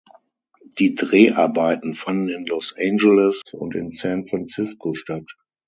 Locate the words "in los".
2.29-2.73